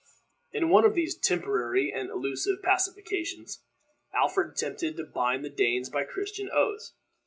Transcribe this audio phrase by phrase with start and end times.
[0.51, 3.59] In one of these temporary and illusive pacifications,
[4.15, 6.95] Alfred attempted to bind the Danes by Christian oaths.